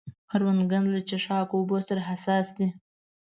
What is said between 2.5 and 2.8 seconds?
دی